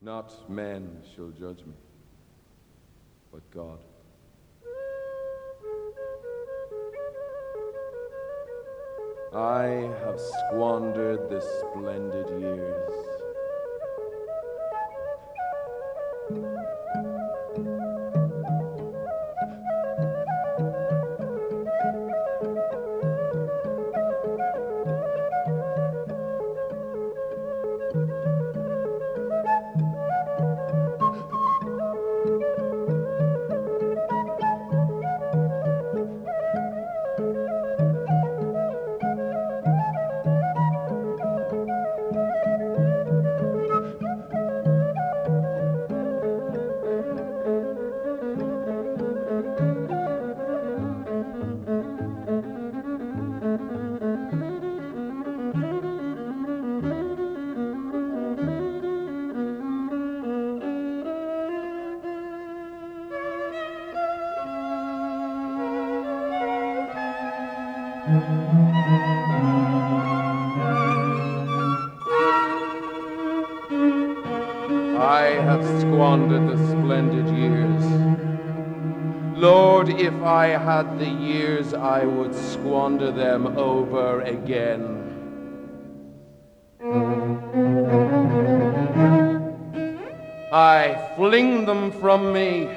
Not 0.00 0.48
men 0.48 1.02
shall 1.14 1.30
judge 1.30 1.64
me, 1.66 1.74
but 3.32 3.42
God. 3.50 3.80
I 9.34 9.90
have 10.04 10.20
squandered 10.20 11.28
the 11.28 11.40
splendid 11.40 12.40
years. 12.40 13.17
I 74.98 75.36
have 75.44 75.62
squandered 75.80 76.48
the 76.48 76.56
splendid 76.68 77.28
years. 77.36 77.84
Lord, 79.38 79.90
if 79.90 80.14
I 80.22 80.46
had 80.46 80.98
the 80.98 81.06
years, 81.06 81.74
I 81.74 82.06
would 82.06 82.34
squander 82.34 83.12
them 83.12 83.46
over 83.58 84.22
again. 84.22 85.04
I 90.50 91.12
fling 91.14 91.66
them 91.66 91.92
from 91.92 92.32
me, 92.32 92.68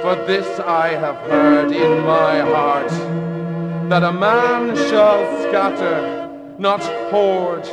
for 0.00 0.14
this 0.26 0.58
I 0.60 0.88
have 0.88 1.16
heard 1.30 1.72
in 1.72 2.06
my 2.06 2.40
heart 2.40 3.35
that 3.88 4.02
a 4.02 4.12
man 4.12 4.74
shall 4.74 5.42
scatter, 5.42 6.28
not 6.58 6.82
hoard, 7.10 7.64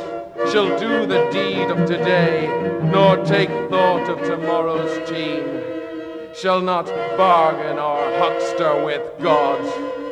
shall 0.52 0.78
do 0.78 1.06
the 1.06 1.28
deed 1.32 1.68
of 1.70 1.88
today, 1.88 2.46
nor 2.84 3.16
take 3.24 3.48
thought 3.68 4.08
of 4.08 4.20
tomorrow's 4.22 5.08
team, 5.08 5.44
shall 6.32 6.60
not 6.60 6.86
bargain 7.16 7.78
or 7.78 7.98
huckster 8.18 8.84
with 8.84 9.02
God. 9.20 10.03